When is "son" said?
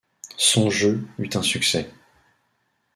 0.39-0.71